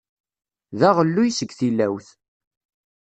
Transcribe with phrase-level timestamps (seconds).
[0.79, 2.07] D aɣelluy seg tilawt.